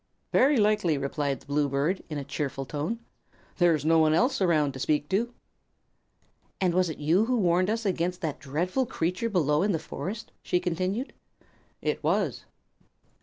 [0.31, 3.01] "Very likely," replied the blue bird, in a cheerful tone.
[3.57, 5.31] "There's no one else around to speak to."
[6.59, 10.31] "And was it you who warned us against that dreadful creature below in the forest?"
[10.41, 11.13] she continued.
[11.83, 12.45] "It was."